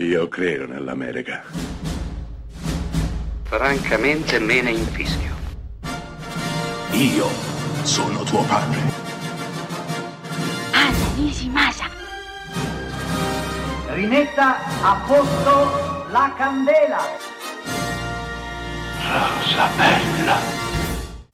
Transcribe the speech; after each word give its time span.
Io 0.00 0.28
credo 0.28 0.64
nell'America. 0.64 1.42
Francamente 3.42 4.38
me 4.38 4.62
ne 4.62 4.70
infischio. 4.70 5.34
Io 6.92 7.26
sono 7.82 8.22
tuo 8.22 8.44
padre. 8.44 8.78
Anna 10.70 11.14
Nishimasa. 11.16 11.86
Rimetta 13.88 14.58
a 14.82 15.04
posto 15.04 16.10
la 16.12 16.32
candela. 16.36 17.00
Rosa 19.02 19.66
bella. 19.76 20.66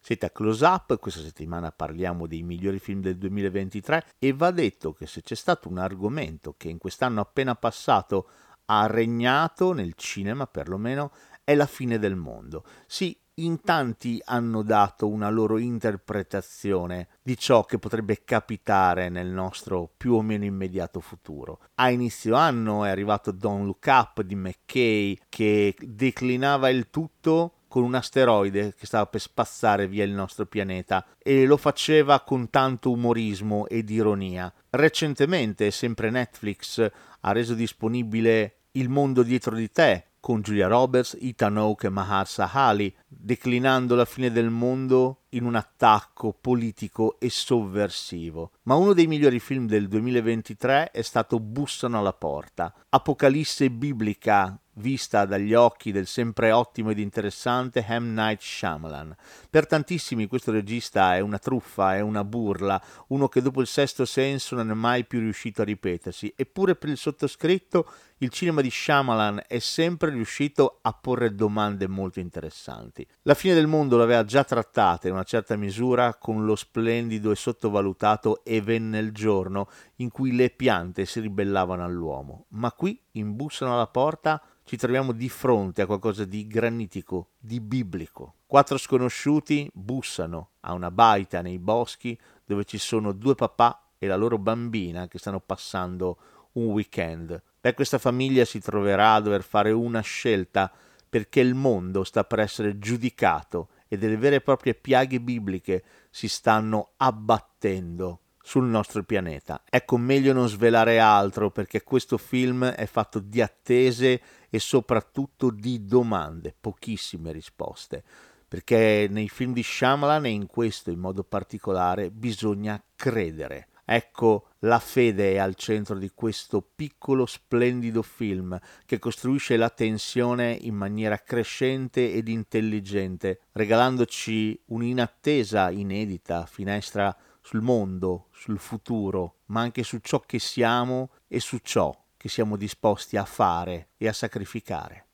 Siete 0.00 0.24
a 0.24 0.30
Close 0.30 0.64
Up, 0.64 0.98
questa 0.98 1.20
settimana 1.20 1.70
parliamo 1.70 2.26
dei 2.26 2.42
migliori 2.42 2.78
film 2.78 3.02
del 3.02 3.16
2023 3.18 4.06
e 4.18 4.32
va 4.32 4.50
detto 4.50 4.94
che 4.94 5.06
se 5.06 5.22
c'è 5.22 5.34
stato 5.34 5.68
un 5.68 5.76
argomento 5.76 6.54
che 6.56 6.68
in 6.68 6.78
quest'anno 6.78 7.20
appena 7.20 7.54
passato 7.54 8.28
ha 8.66 8.86
regnato 8.86 9.72
nel 9.72 9.94
cinema 9.94 10.46
perlomeno 10.46 11.10
è 11.44 11.54
la 11.54 11.66
fine 11.66 11.98
del 11.98 12.16
mondo. 12.16 12.64
Sì, 12.86 13.16
in 13.38 13.60
tanti 13.60 14.20
hanno 14.24 14.62
dato 14.62 15.08
una 15.08 15.28
loro 15.28 15.58
interpretazione 15.58 17.08
di 17.20 17.36
ciò 17.36 17.64
che 17.64 17.78
potrebbe 17.78 18.22
capitare 18.24 19.08
nel 19.08 19.26
nostro 19.26 19.90
più 19.96 20.14
o 20.14 20.22
meno 20.22 20.44
immediato 20.44 21.00
futuro. 21.00 21.60
A 21.76 21.90
inizio 21.90 22.36
anno 22.36 22.84
è 22.84 22.90
arrivato 22.90 23.32
Don't 23.32 23.64
Look 23.64 23.86
Up 23.88 24.22
di 24.22 24.36
McKay 24.36 25.18
che 25.28 25.74
declinava 25.80 26.68
il 26.68 26.90
tutto 26.90 27.54
con 27.74 27.82
un 27.82 27.96
asteroide 27.96 28.72
che 28.78 28.86
stava 28.86 29.06
per 29.06 29.20
spazzare 29.20 29.88
via 29.88 30.04
il 30.04 30.12
nostro 30.12 30.46
pianeta 30.46 31.04
e 31.18 31.44
lo 31.44 31.56
faceva 31.56 32.20
con 32.20 32.48
tanto 32.48 32.92
umorismo 32.92 33.66
ed 33.66 33.90
ironia. 33.90 34.52
Recentemente, 34.70 35.72
sempre 35.72 36.08
Netflix 36.08 36.88
ha 37.18 37.32
reso 37.32 37.54
disponibile 37.54 38.58
Il 38.76 38.88
mondo 38.88 39.24
dietro 39.24 39.56
di 39.56 39.72
te 39.72 40.04
con 40.20 40.40
Julia 40.40 40.68
Roberts, 40.68 41.18
Ethan 41.20 41.56
Hawke 41.56 41.88
e 41.88 41.90
Mahershala 41.90 42.52
Ali, 42.52 42.94
declinando 43.08 43.96
la 43.96 44.04
fine 44.04 44.30
del 44.30 44.50
mondo 44.50 45.24
in 45.30 45.44
un 45.44 45.56
attacco 45.56 46.32
politico 46.32 47.16
e 47.18 47.28
sovversivo. 47.28 48.52
Ma 48.62 48.76
uno 48.76 48.92
dei 48.92 49.08
migliori 49.08 49.40
film 49.40 49.66
del 49.66 49.88
2023 49.88 50.92
è 50.92 51.02
stato 51.02 51.40
Bussano 51.40 51.98
alla 51.98 52.12
porta, 52.12 52.72
apocalisse 52.88 53.68
biblica 53.68 54.56
vista 54.74 55.24
dagli 55.24 55.54
occhi 55.54 55.92
del 55.92 56.06
sempre 56.06 56.52
ottimo 56.52 56.90
ed 56.90 56.98
interessante 56.98 57.84
M. 57.88 58.12
Night 58.14 58.40
Shyamalan. 58.40 59.14
Per 59.50 59.66
tantissimi 59.66 60.26
questo 60.26 60.50
regista 60.50 61.14
è 61.14 61.20
una 61.20 61.38
truffa, 61.38 61.96
è 61.96 62.00
una 62.00 62.24
burla, 62.24 62.82
uno 63.08 63.28
che 63.28 63.42
dopo 63.42 63.60
il 63.60 63.66
sesto 63.66 64.04
senso 64.04 64.54
non 64.56 64.70
è 64.70 64.74
mai 64.74 65.04
più 65.04 65.20
riuscito 65.20 65.62
a 65.62 65.64
ripetersi, 65.64 66.32
eppure 66.36 66.76
per 66.76 66.88
il 66.90 66.96
sottoscritto 66.96 67.88
il 68.18 68.30
cinema 68.30 68.60
di 68.60 68.70
Shyamalan 68.70 69.42
è 69.46 69.58
sempre 69.58 70.10
riuscito 70.10 70.78
a 70.82 70.92
porre 70.92 71.34
domande 71.34 71.88
molto 71.88 72.20
interessanti. 72.20 73.06
La 73.22 73.34
fine 73.34 73.54
del 73.54 73.66
mondo 73.66 73.96
l'aveva 73.96 74.24
già 74.24 74.44
trattata 74.44 75.08
in 75.08 75.14
una 75.14 75.24
certa 75.24 75.56
misura 75.56 76.14
con 76.14 76.44
lo 76.44 76.54
splendido 76.56 77.30
e 77.30 77.36
sottovalutato 77.36 78.42
E 78.44 78.62
venne 78.62 78.98
il 78.98 79.12
giorno 79.12 79.68
in 79.96 80.10
cui 80.10 80.34
le 80.34 80.50
piante 80.50 81.04
si 81.06 81.20
ribellavano 81.20 81.84
all'uomo, 81.84 82.46
ma 82.50 82.72
qui 82.72 82.98
imbussano 83.12 83.74
alla 83.74 83.88
porta 83.88 84.40
ci 84.64 84.76
troviamo 84.78 85.12
di 85.12 85.28
fronte 85.28 85.82
a 85.82 85.86
qualcosa 85.86 86.24
di 86.24 86.46
granitico, 86.46 87.28
di 87.38 87.60
biblico. 87.60 88.36
Quattro 88.46 88.78
sconosciuti 88.78 89.70
bussano 89.72 90.50
a 90.60 90.72
una 90.72 90.90
baita 90.90 91.42
nei 91.42 91.58
boschi 91.58 92.18
dove 92.44 92.64
ci 92.64 92.78
sono 92.78 93.12
due 93.12 93.34
papà 93.34 93.90
e 93.98 94.06
la 94.06 94.16
loro 94.16 94.38
bambina 94.38 95.06
che 95.06 95.18
stanno 95.18 95.40
passando 95.40 96.18
un 96.52 96.66
weekend. 96.66 97.40
Beh, 97.60 97.74
questa 97.74 97.98
famiglia 97.98 98.44
si 98.44 98.58
troverà 98.58 99.14
a 99.14 99.20
dover 99.20 99.42
fare 99.42 99.70
una 99.70 100.00
scelta 100.00 100.72
perché 101.08 101.40
il 101.40 101.54
mondo 101.54 102.02
sta 102.02 102.24
per 102.24 102.40
essere 102.40 102.78
giudicato 102.78 103.68
e 103.86 103.98
delle 103.98 104.16
vere 104.16 104.36
e 104.36 104.40
proprie 104.40 104.74
piaghe 104.74 105.20
bibliche 105.20 105.84
si 106.10 106.26
stanno 106.26 106.92
abbattendo 106.96 108.20
sul 108.46 108.66
nostro 108.66 109.02
pianeta. 109.04 109.62
Ecco, 109.68 109.96
meglio 109.96 110.34
non 110.34 110.48
svelare 110.48 110.98
altro 110.98 111.50
perché 111.50 111.82
questo 111.82 112.18
film 112.18 112.66
è 112.66 112.84
fatto 112.84 113.18
di 113.18 113.40
attese 113.40 114.20
e 114.50 114.58
soprattutto 114.58 115.50
di 115.50 115.86
domande, 115.86 116.54
pochissime 116.60 117.32
risposte. 117.32 118.04
Perché 118.46 119.08
nei 119.10 119.30
film 119.30 119.54
di 119.54 119.62
Shyamalan 119.62 120.26
e 120.26 120.28
in 120.28 120.46
questo 120.46 120.90
in 120.90 120.98
modo 120.98 121.24
particolare 121.24 122.10
bisogna 122.10 122.80
credere. 122.94 123.68
Ecco, 123.86 124.48
la 124.60 124.78
fede 124.78 125.32
è 125.32 125.38
al 125.38 125.54
centro 125.56 125.96
di 125.96 126.10
questo 126.14 126.66
piccolo 126.74 127.26
splendido 127.26 128.02
film 128.02 128.58
che 128.84 128.98
costruisce 128.98 129.56
la 129.56 129.70
tensione 129.70 130.52
in 130.52 130.74
maniera 130.74 131.18
crescente 131.18 132.12
ed 132.12 132.28
intelligente, 132.28 133.40
regalandoci 133.52 134.58
un'inattesa 134.66 135.70
inedita 135.70 136.46
finestra 136.46 137.14
sul 137.44 137.60
mondo, 137.60 138.28
sul 138.32 138.58
futuro, 138.58 139.40
ma 139.46 139.60
anche 139.60 139.82
su 139.82 139.98
ciò 139.98 140.18
che 140.20 140.38
siamo 140.38 141.10
e 141.28 141.40
su 141.40 141.58
ciò 141.58 141.94
che 142.16 142.30
siamo 142.30 142.56
disposti 142.56 143.18
a 143.18 143.26
fare 143.26 143.90
e 143.98 144.08
a 144.08 144.14
sacrificare. 144.14 145.08